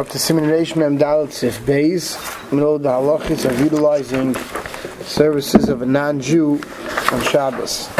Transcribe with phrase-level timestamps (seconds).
[0.00, 2.16] We're up to Simonation Mem Dalit Sif Beis.
[2.50, 4.34] We know the halachis of utilizing
[5.04, 6.54] services of a non-Jew
[7.12, 7.90] on Shabbos.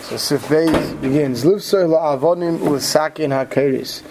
[0.00, 1.44] So Sif Beis begins.
[1.44, 4.02] Lufsar la'avonim u'sakin.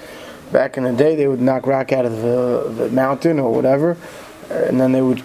[0.54, 3.98] Back in the day, they would knock rock out of the, the mountain or whatever,
[4.50, 5.22] and then they would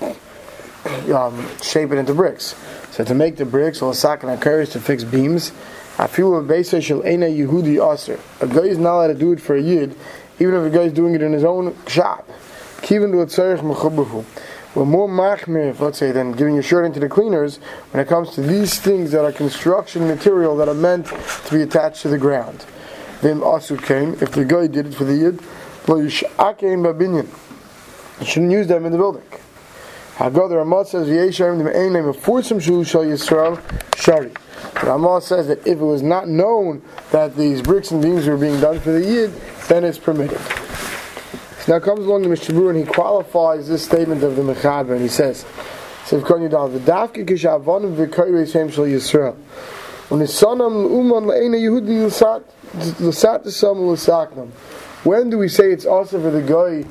[1.14, 2.56] um, shape it into bricks.
[2.90, 5.52] So to make the bricks, or sakin ha'keris to fix beams,
[5.98, 8.18] I feel a beisa shel ena Yehudi aser.
[8.40, 9.96] A guy is not allowed to do it for a yid
[10.38, 12.28] even if a guy is doing it in his own shop.
[12.78, 14.24] Kivin to tzarich mechubahu.
[14.74, 17.58] We're more machmir, let's say, than giving your shirt into the cleaners
[17.92, 21.62] when it comes to these things that are construction material that are meant to be
[21.62, 22.66] attached to the ground.
[23.22, 25.40] Then asu came, if the guy did it for the yid,
[25.86, 27.28] lo yishakein babinyan.
[28.20, 29.22] You shouldn't use them in the building.
[30.16, 33.60] Haggadah Ramah says, "V'yesharim the name of forcem shu shal Yisrael
[33.96, 34.32] shari."
[34.84, 38.60] Ramah says that if it was not known that these bricks and beams were being
[38.60, 39.32] done for the yid,
[39.68, 40.38] then it's permitted.
[41.60, 45.00] So now comes along the Mishabur and he qualifies this statement of the Mechaber and
[45.00, 45.44] he says.
[55.04, 56.84] When do we say it's also for the guy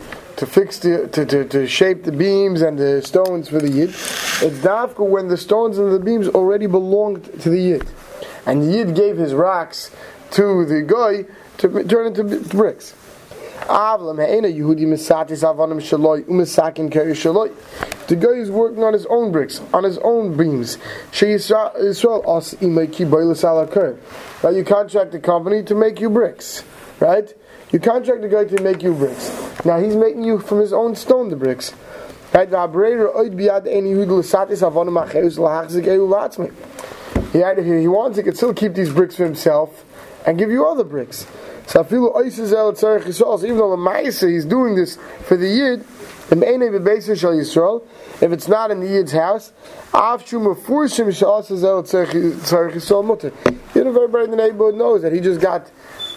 [0.44, 3.90] to fix the to, to, to shape the beams and the stones for the yid?
[3.90, 7.88] It's dafka when the stones and the beams already belonged to the yid,
[8.46, 9.90] and the yid gave his rocks
[10.32, 11.26] to the guy
[11.60, 12.94] to turn into bricks.
[18.08, 20.78] The guy is working on his own bricks, on his own beams.
[24.44, 26.64] Now you contract the company to make you bricks,
[27.00, 27.34] right?
[27.74, 29.32] You contract the guy to make you bricks.
[29.66, 31.74] Now he's making you from his own stone the bricks.
[32.32, 32.48] Right?
[37.58, 39.84] He, he wants, he can still keep these bricks for himself
[40.28, 41.26] and give you other bricks.
[41.66, 45.84] So even though the Ma'isa he's doing this for the Yid,
[48.22, 49.52] if it's not in the Yid's house,
[49.94, 50.00] you
[53.84, 55.70] know, everybody in the neighborhood knows that he just got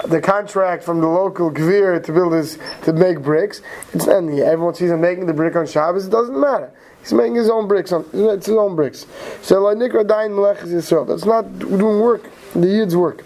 [0.05, 3.63] the contract from the local gvir to build his to make bricks.
[3.93, 6.07] It's and everyone sees him making the brick on Shabbos.
[6.07, 6.71] It doesn't matter.
[7.01, 7.93] He's making his own bricks.
[7.93, 9.07] On, it's his own bricks.
[9.43, 11.07] So like Nikra Dain Melech Yisrael.
[11.07, 12.31] That's not doing work.
[12.53, 13.25] The Yid's work.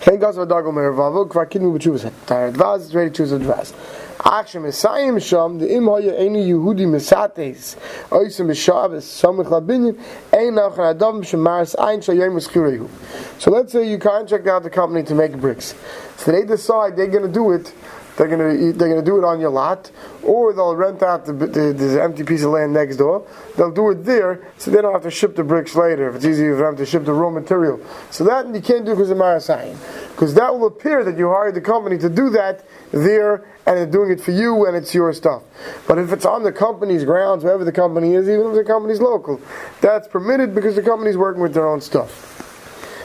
[0.00, 2.04] Kein gas va dagel mer vavo kvar kin mit chuvas.
[2.26, 3.72] Da dvaz is ready to choose a dvaz.
[4.18, 7.76] Achshem Messiah sham ene Yehudi mesates.
[10.32, 12.88] Ein ein shayim.
[13.38, 15.74] So let's say you contract out the company to make bricks.
[16.16, 17.72] So they decide they're going to do it
[18.16, 19.90] they're gonna they're gonna do it on your lot,
[20.22, 23.26] or they'll rent out the, the, the, empty piece of land next door.
[23.56, 26.08] They'll do it there, so they don't have to ship the bricks later.
[26.08, 27.80] If it's easier for them to ship the raw material,
[28.10, 29.76] so that you can't do because of Marasayin,
[30.12, 33.86] because that will appear that you hired the company to do that there, and they're
[33.86, 35.42] doing it for you, and it's your stuff.
[35.88, 39.00] But if it's on the company's grounds, wherever the company is, even if the company's
[39.00, 39.40] local,
[39.80, 42.53] that's permitted because the company's working with their own stuff.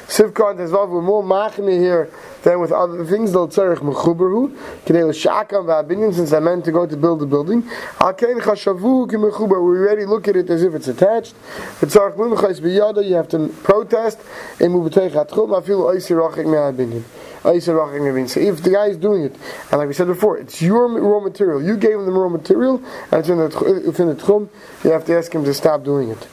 [0.10, 2.10] Sivkon has more machmi here
[2.42, 4.50] than with other things, they'll tzarech mechuberu,
[4.86, 7.64] k'nei l'shakam v'abinyan, since I meant to go to build a building.
[8.02, 11.36] Al kein chashavu k'mechuber, we already look at it as if it's attached.
[11.80, 14.20] V'tzarech l'mechais b'yada, you have to protest,
[14.60, 17.04] emu b'teich atchum, afilu oisi rachik me'abinyan.
[17.42, 19.34] So if the guy is doing it,
[19.72, 22.84] and like we said before, it's your raw material, you gave him the raw material,
[23.12, 23.46] and it's in the,
[23.88, 24.50] it's in the tchum,
[24.84, 26.28] you have to ask him to stop doing it.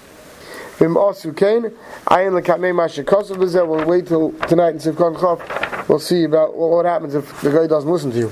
[0.79, 0.95] We'll
[3.87, 7.91] wait till tonight in Sivkon Chav we'll see about what happens if the guy doesn't
[7.91, 8.29] listen to you.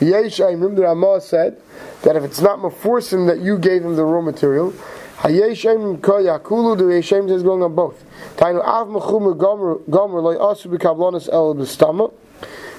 [0.00, 1.60] Yeshayim, the Ramah said
[2.02, 4.72] that if it's not maforsim that you gave him the raw material,
[5.18, 8.02] Hayeshem koyakulu, the Yeshem says going on both.
[8.36, 9.78] Tainu av mechum gomer
[10.38, 10.70] asu
[11.32, 11.54] el.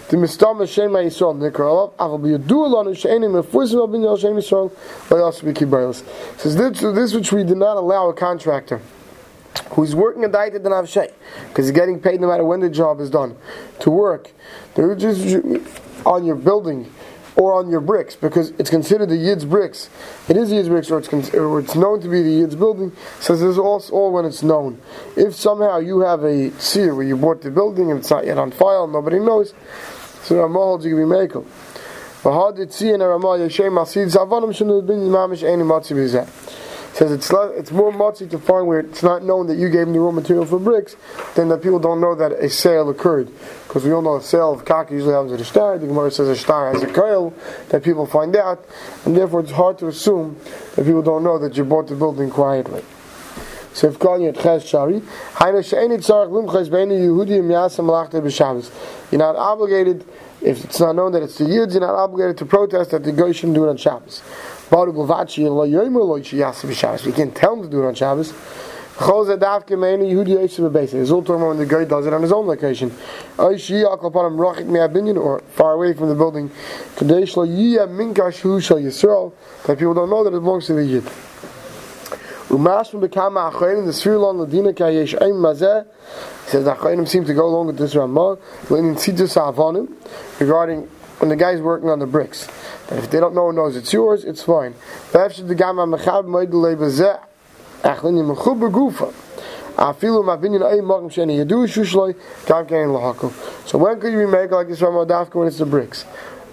[0.10, 4.72] The mistama shema Yisrael nikralav aval b'yadu alonu she'enim meforsim al bin yal shem Yisrael
[5.12, 6.04] loy asu b'kibaylis.
[6.40, 8.82] Says this, this which we did not allow a contractor
[9.74, 11.14] who's working a diet than Avshay,
[11.50, 13.36] because he's getting paid no matter when the job is done,
[13.82, 14.32] to work
[14.76, 15.38] just
[16.08, 16.92] on your building
[17.36, 19.90] or on your bricks, because it's considered the Yid's bricks.
[20.28, 22.92] It is Yid's bricks, or it's, con- or it's known to be the Yid's building,
[23.20, 24.82] says this is all, all when it's known.
[25.16, 28.40] If somehow you have a seer where you bought the building and it's not yet
[28.40, 29.54] on file, nobody knows,
[30.24, 31.50] so Ramah holds you can be.
[32.24, 36.28] But did see in Ramah Yeshem Asid Zavanim Shanu Bin Mamish Any Matzi Bizeh
[36.94, 39.94] says it's it's more motzi to find where it's not known that you gave them
[39.94, 40.96] the raw material for bricks
[41.36, 43.30] than that people don't know that a sale occurred.
[43.68, 45.78] Because we all know a sale of kaka usually happens at a star.
[45.78, 47.34] The Gemara says a star has a coil
[47.70, 48.66] that people find out,
[49.06, 50.38] and therefore it's hard to assume
[50.76, 52.84] that people don't know that you bought the building quietly.
[53.80, 55.02] Ches Shari.
[59.12, 60.06] You're not obligated,
[60.42, 63.12] if it's not known that it's the Yid, you're not obligated to protest that the
[63.12, 64.22] Goy shouldn't do it on Shabbos.
[64.70, 67.06] Baruch Lavachi Lo Yomer Lo Yasam B'Shabbos.
[67.06, 68.34] You can't tell him to do it on Shabbos.
[69.00, 70.94] Chol Zadaf Gemeinu Yehudi Yosef B'Beis.
[70.94, 72.92] It's all when the guy does it on his own location.
[73.38, 73.72] Oish
[74.06, 76.52] upon him Rachik Me'abinyan, or far away from the building.
[76.98, 79.34] Kadesh Lo Yiyah Minkash Hu Shal Yisrael.
[79.66, 81.10] That people don't know that it belongs to the Yid.
[82.50, 85.86] Umashim bekama achonim the Sfirlon Ladina Kayesh Aim Mazeh.
[86.46, 88.40] He says the achonim seem to go along with this Ramah.
[88.72, 89.94] Lenin Tzidus Avonim
[90.40, 92.48] regarding when the guy's working on the bricks.
[92.88, 94.74] That if they don't know who knows it's yours, it's fine.
[95.12, 97.24] Perhaps the Gama Mechab Moed Lebezeh
[97.84, 99.14] Achlin Yimchu Begufa.
[99.76, 102.16] Afilu mabinyan ay magam sheni yadu shushloi
[102.48, 103.32] tam kain lahakol.
[103.68, 106.04] So when could you remake like this Ramah Dafka when it's the bricks?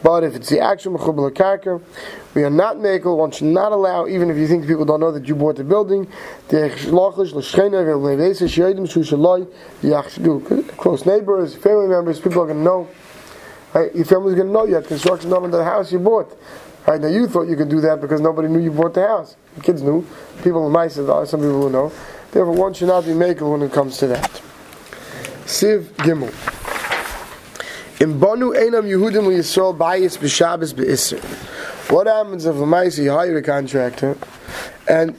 [0.06, 1.82] But if it's the actual mechubal karker,
[2.32, 3.17] we are not makel.
[3.17, 5.64] One should not allow, even if you think people don't know that you bought the
[5.64, 6.06] building,
[6.47, 6.70] the
[10.76, 12.88] close neighbors, family members, people are going to know.
[13.75, 13.93] Right?
[13.97, 16.38] Your family's going to know you had construction done on the house you bought.
[16.87, 19.35] Right now, you thought you could do that because nobody knew you bought the house.
[19.56, 20.06] The kids knew.
[20.44, 21.93] People in my some people who know.
[22.31, 24.41] Therefore, one should not be makel when it comes to that.
[25.47, 26.56] Siv Gimel.
[27.98, 31.19] In Banu Einam Yehudim Yisrael Bayis B'Isser.
[31.90, 34.19] What happens if Lamaisi he hired a contractor
[34.87, 35.19] and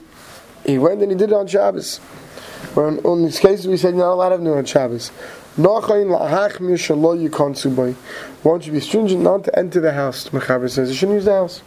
[0.64, 2.00] he went and he did it on Shabbos?
[2.76, 5.12] Well, in, in these cases we said you're not allowed to do it on Shabbos.
[5.58, 5.88] Won't
[8.68, 10.30] you be stringent not to enter the house?
[10.30, 11.64] Mechaber says you shouldn't use the house.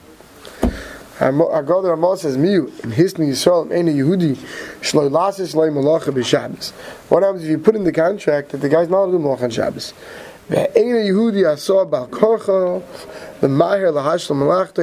[1.21, 1.93] I go there.
[1.93, 4.37] Amal says miu in Hisni Yisrael Ein Yehudi
[4.81, 6.71] Shloi Lasis Shloi Malacha B'Shabbos.
[7.11, 9.25] What happens if you put in the contract that the guy's not allowed to do
[9.25, 9.93] Malacha on Shabbos?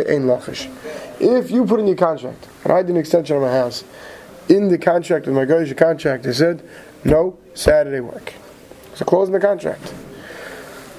[0.08, 0.69] Ein Lachish.
[1.19, 3.84] If you put in your contract, and I did an extension on my house,
[4.48, 6.64] in the contract with my Goyish contract, they said
[7.04, 8.34] no Saturday work.
[8.96, 9.94] So closing the contract.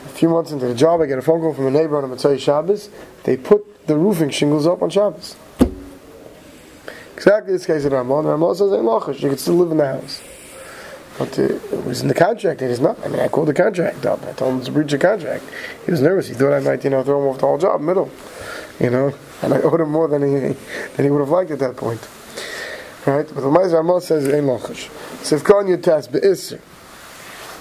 [0.04, 2.04] A few months into the job, I get a phone call from a neighbor on
[2.04, 2.90] a Mitzvah Shabbos.
[3.24, 5.34] They put the roofing shingles up on Shabbos.
[7.14, 8.26] Exactly this case of Ramon.
[8.26, 9.22] Ramon says, "Ain't lachish.
[9.22, 10.20] You can still live in the house."
[11.18, 12.62] But uh, it was in the contract.
[12.62, 13.04] It is not.
[13.04, 14.24] I mean, I called the contract up.
[14.24, 15.44] I told him to breach a contract.
[15.84, 16.28] He was nervous.
[16.28, 18.10] He thought I might, you know, throw him off the whole job, middle.
[18.78, 19.12] You know,
[19.42, 20.54] and I owed him more than he
[20.94, 22.06] than he would have liked at that point.
[23.04, 23.26] Right?
[23.26, 24.88] But the Ma'aser Ramon says, "Ain't lachish."
[25.22, 26.60] Sivkon Yutas be'isr.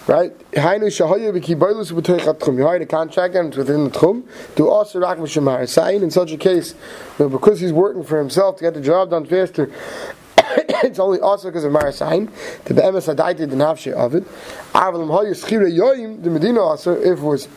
[0.07, 0.37] Right?
[0.51, 2.57] Hainu shahoyu b'kibailus b'toich atchum.
[2.57, 4.23] You hired a contractor and it's within the tchum.
[4.55, 5.67] Do also rak m'shemar.
[5.67, 6.75] Sayin in such a case,
[7.17, 9.71] because he's working for himself to get the job done faster,
[10.83, 12.29] it's only also because of Marasain.
[12.65, 14.23] The be'emes adaiti the nafshe of it.
[14.73, 17.47] Avalim hoyu schire yoyim the Medina also if it was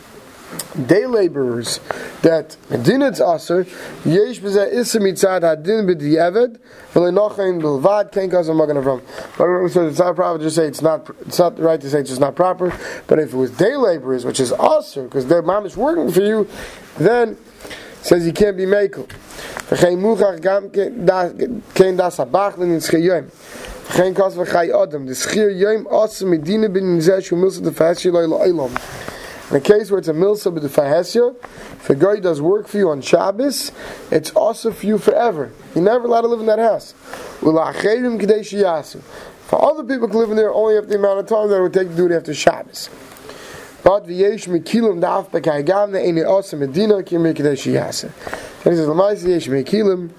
[0.86, 1.78] day laborers
[2.22, 3.66] that Medina's aser
[4.04, 6.58] yesh b'zeh isim mitzad hadin b'di'eved
[6.92, 9.00] v'leinochein b'lvad ken kazam magen avram.
[9.38, 12.08] But says it's not proper to say it's not it's not right to say it's
[12.08, 12.76] just not proper.
[13.06, 16.22] But if it was day laborers, which is aser because their mom is working for
[16.22, 16.48] you,
[16.98, 17.36] then
[18.02, 19.06] says you can't be makel.
[19.68, 23.30] V'chein muchach gam kein das habachlin in schiyom.
[23.30, 25.06] V'chein kas v'chai adam.
[25.06, 28.76] The schir yom aser medina bin zeh shu milsa de fashi loy lo'olam.
[29.50, 32.68] In a case where it's a milsa with the fahesya, if a guy does work
[32.68, 33.72] for you on Shabbos,
[34.12, 35.50] it's also for you forever.
[35.74, 36.92] You're never allowed to live in that house.
[37.40, 37.60] For
[39.64, 41.72] other people to live in there only after the amount of time that it would
[41.72, 42.88] take to do it after Shabbos.
[43.82, 48.12] But v'yesh mekilim daf b'kaygam ne'eni osa medina ki mekadesh yasa.
[48.64, 50.10] And he says, l'mayis yesh mekilim,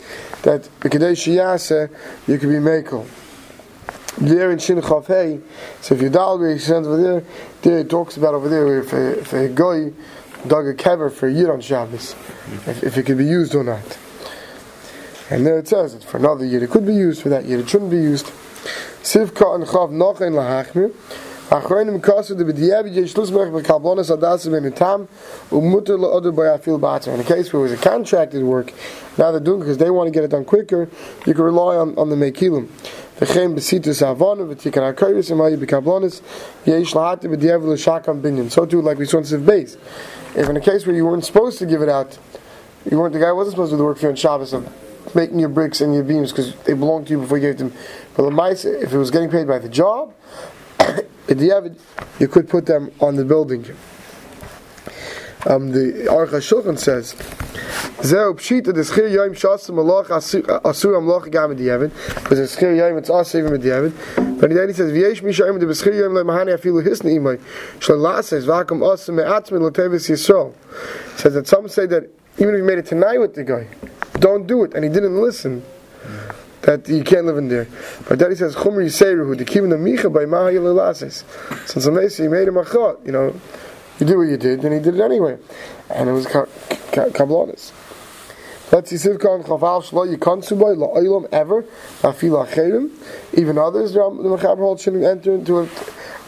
[0.41, 1.89] that mekadesh yasa,
[2.27, 3.07] you can be mekel.
[4.17, 5.39] There in Shin Chav Hey,
[5.79, 7.23] so if you dial he sends over there,
[7.61, 9.93] there it talks about over there if a, if a guy
[10.47, 12.13] dug a kever for a year on Shabbos,
[12.67, 13.97] if, if it could be used or not.
[15.29, 16.61] And there it says it for another year.
[16.61, 17.59] It could be used for that year.
[17.59, 18.25] It shouldn't be used.
[19.01, 20.93] Sivka and Chav Nochen Lahachmir.
[21.51, 25.05] Kasu de b'diyabi yesh lusmech b'kablonis adas b'mitam
[25.49, 27.11] umuter la'oder b'yafil bater.
[27.11, 28.71] In a case where it was a contracted work,
[29.17, 30.87] now they're doing because they want to get it done quicker,
[31.25, 32.67] you can rely on, on the mekilim.
[33.19, 36.21] V'chein b'situs avonu v'tikan ha'koyris imayi b'kablonis
[36.63, 38.49] yesh lahati b'diyavi l'shakam binyan.
[38.49, 39.75] So too, like we saw in Siv Beis.
[40.37, 42.17] If in a case where you weren't supposed to give it out,
[42.89, 45.13] you weren't, the guy wasn't supposed to do the work for you on Shabbos of
[45.13, 47.73] making your bricks and your beams because they belonged to you before you gave them.
[48.15, 50.13] But the mice, if it was getting paid by the job,
[52.19, 53.65] you could put them on the building.
[55.47, 57.15] Um, the Aruch HaShulchan says,
[58.03, 63.09] Zeu pshita the schir yoim shasim malach asur amlach gam diavad because the schir it's
[63.09, 63.91] also even diavad.
[64.39, 67.39] But then he says v'yesh mishayim the schir yoim lemahani afilu hisni imay
[67.79, 70.53] shallah says vakum asim me'atzmin l'tevis yisrael.
[71.17, 73.67] Says that some say that even if you made it tonight with the guy,
[74.13, 75.63] don't do it, and he didn't listen.
[76.63, 77.67] That you can't live in there.
[78.07, 81.23] But Daddy says, Chumri Yiseiruhu, the Kivin Micha by Mahayil Elasis.
[81.67, 83.33] Since Amesi, he made him a chot, you know,
[83.99, 85.37] you did what you did, and he did it anyway.
[85.89, 87.71] And it was Kabbalahs.
[88.71, 91.63] Let's see Sivkon Chaval Shlo Yikansubai La Oilam ever
[92.03, 92.89] Afila Cherim.
[93.37, 95.69] Even others the Mechaber shouldn't enter into it.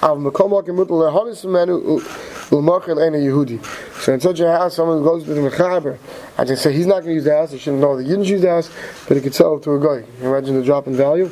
[0.01, 2.01] Av Mekomak and Mutal Lehanis Menu.
[2.49, 5.97] So in such a house, someone goes to the Mechaber
[6.37, 7.51] I can say he's not going to use the house.
[7.51, 8.69] He shouldn't know that you didn't use the house,
[9.07, 10.05] but he could sell it to a guy.
[10.21, 11.31] Imagine the drop in value?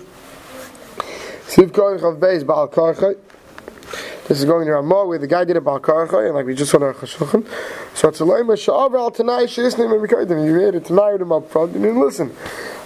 [4.27, 6.71] This is going to Ramah where the guy did a Balkarcha, and like we just
[6.71, 7.45] saw in our Chashukhan.
[7.93, 10.45] So it's a Lema Sha'av al Tanai Shisnim and Rikaidim.
[10.45, 12.33] You read it tonight with him up front, and then listen.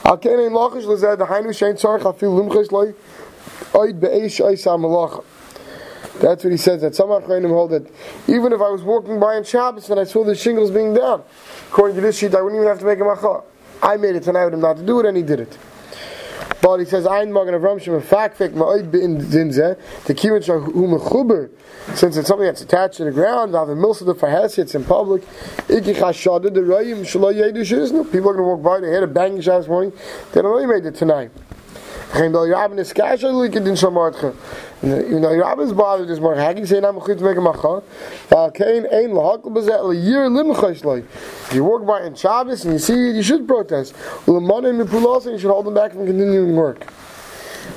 [0.04, 2.94] Al Kenein Lachish Lazad, the Hainu Shein Tzarech Afil Lumchis Loi,
[3.74, 5.24] Oid Be'esh Ois HaMalacha.
[6.22, 6.82] That's what he says.
[6.82, 7.88] That some Achreinim hold that
[8.28, 11.24] even if I was walking by on Shabbos and I saw the shingles being down,
[11.70, 13.42] according to this sheet, I wouldn't even have to make a macha.
[13.82, 15.58] I made it tonight with him not to do it, and he did it.
[16.62, 21.52] But he says, Ein Magen Avram Shem Fakfik Ma'oid Bin Dinzeh, the Kirin Shahu Mechuber,
[21.96, 24.84] since it's something that's attached to the ground, I've a milsa the Fahesi, it's in
[24.84, 25.22] public,
[25.70, 28.12] Iki Chashada, the Rayim, Shalai Yedu Shiznu.
[28.12, 29.94] People are going to walk by, they had a banging shot this morning,
[30.32, 31.30] they don't know you made it tonight.
[32.14, 33.66] Geen bel Rabin is kasha like in.
[34.86, 36.44] You know, Rabin is bothered this morning.
[36.44, 37.82] How can you say I'm going to make a macha?
[41.48, 43.96] If you walk by in Shabbos and you see it, you should protest.
[44.28, 46.86] And you should hold them back from continuing work.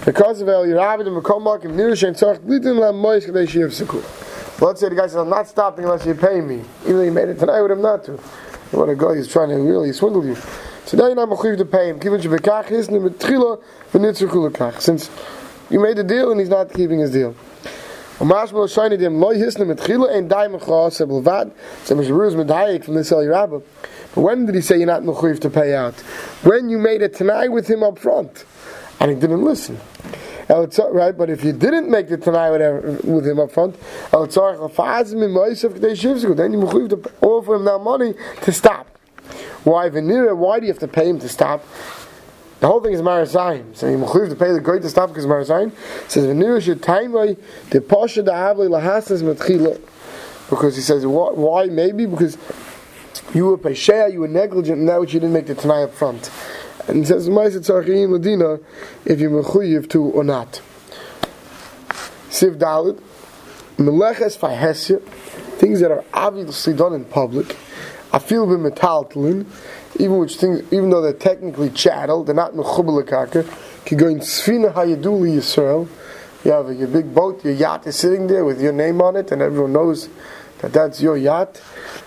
[0.05, 4.61] Because of El Yerabin and Mekomak and Nirish and Tzach, Litin Lam Mois Kadesh Yiv
[4.61, 6.63] Let's say the guy says, I'm not stopping unless you pay me.
[6.83, 8.19] Even though you made it tonight with him not to.
[8.73, 10.37] What a guy, he's trying to really swindle you.
[10.85, 12.01] So now you're not mechuyev to pay him.
[14.81, 15.11] Since
[15.71, 17.35] you made the deal and he's not keeping his deal.
[18.19, 18.29] From.
[24.15, 25.95] But when did he say you're not mechuyev to pay out?
[26.43, 28.45] When you made it tonight with him up front.
[29.01, 29.79] And he didn't listen.
[30.49, 32.51] Right, but if you didn't make the Tanai
[33.05, 33.77] with him up front,
[34.11, 34.31] then
[36.53, 36.59] you
[36.89, 38.87] to offer him that money to stop.
[39.65, 40.35] Why Venira?
[40.35, 41.63] Why do you have to pay him to stop?
[42.61, 43.77] The whole thing is Marasayim.
[43.77, 45.73] So you have to pay the to stop because Marasayim
[46.09, 49.81] says Venira should time the Pasha the Havli Lahasas Matchila.
[50.51, 51.67] Because he says, why?
[51.67, 52.39] Maybe because
[53.35, 55.93] you were Pesheya, you were negligent, and that which you didn't make the Tanai up
[55.93, 56.31] front.
[56.89, 58.65] And he says, Maisa Tzarchiyim Ladina,
[59.05, 60.63] if you're Mechuyiv to or not.
[62.31, 63.01] Siv Dalit,
[63.77, 65.03] Meleches Fahesya,
[65.59, 67.57] things that are obviously done in public.
[68.11, 69.45] I feel b'metaltalin,
[69.97, 73.85] even which things, even though they're technically chattel, they're not mechubelakaka.
[73.85, 75.89] Can go in sfina hayaduli Yisrael.
[76.45, 79.33] You have your big boat, your yacht is sitting there with your name on it,
[79.33, 80.09] and everyone knows
[80.59, 81.61] that that's your yacht.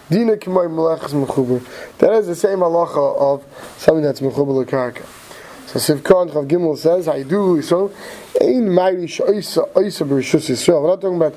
[0.10, 1.62] Dina k'may melechas mechuber.
[1.98, 3.44] That is the same halacha of
[3.78, 5.06] something that's mechubelakaka.
[5.68, 7.92] So Sivkon Chav Gimel says, Hayaduli Yisrael,
[8.42, 10.82] ein mayri sh'oisa oisa b'rishus Yisrael.
[10.82, 11.36] We're not talking about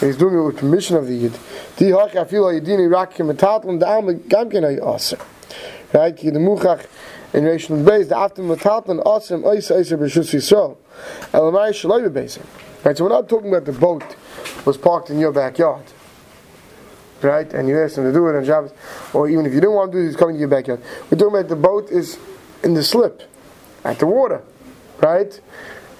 [0.00, 1.32] he's doing it with permission of the Yid.
[1.76, 5.18] Di hach afilo yidini rakim metatlim da'am gamken ay aser.
[5.96, 6.14] Right?
[6.14, 6.84] The muchach
[7.32, 10.76] in Rishon Beis, the after metatlim asim oisa oisa b'rishus Yisrael.
[11.32, 12.44] Elamai shaloi b'besim.
[12.84, 12.94] Right?
[12.94, 14.04] So we're not talking about the boat
[14.66, 15.84] was parked in your backyard.
[17.22, 17.50] Right?
[17.54, 18.72] And you asked him to do it on Shabbos.
[19.14, 20.82] Or even if you didn't want to do it, he's coming to your backyard.
[21.10, 22.18] We're talking about the boat is
[22.62, 23.22] in the slip,
[23.82, 24.42] at the water.
[25.00, 25.40] Right?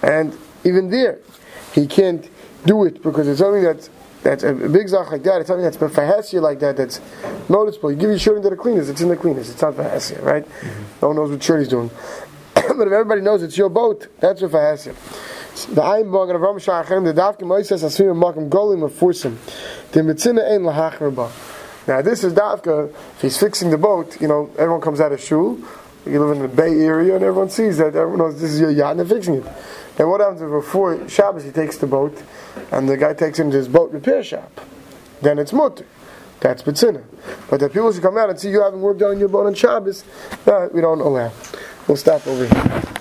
[0.02, 1.20] And even there,
[1.72, 2.28] he can't
[2.66, 3.88] do it because it's something that's
[4.26, 5.40] that's a big zach like that.
[5.40, 6.76] It's something that's befahesia like that.
[6.76, 7.00] That's
[7.48, 7.92] noticeable.
[7.92, 8.88] You give your shirt into the cleaners.
[8.88, 9.48] It's in the cleaners.
[9.50, 10.44] It's not fahesia, right?
[10.44, 10.82] Mm-hmm.
[11.00, 11.90] No one knows what shirt he's doing.
[12.54, 14.94] but if everybody knows it's your boat, that's a fahesia.
[15.74, 19.36] The Ayin Bog and Avram Shachem, the Davkim Moises Asim Makim Golim Mefursim,
[19.92, 21.30] the Mitzina Ein Lahachraba.
[21.86, 25.20] Now this is Davka, if he's fixing the boat, you know, everyone comes out of
[25.20, 25.58] shul,
[26.04, 28.70] you live in the Bay Area and everyone sees that, everyone knows this is your
[28.70, 29.44] yacht and they're fixing it.
[29.98, 32.22] And what happens if before Shabbos he takes the boat
[32.70, 34.60] and the guy takes him to his boat repair shop?
[35.22, 35.86] Then it's mutter.
[36.40, 37.02] That's betzina.
[37.48, 39.46] But the people should come out and see you having work done on your boat
[39.46, 40.04] on Shabbos,
[40.44, 41.32] that we don't allow.
[41.88, 42.95] We'll stop over here.